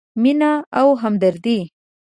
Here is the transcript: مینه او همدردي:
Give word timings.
مینه 0.21 0.51
او 0.79 0.87
همدردي: 1.03 1.57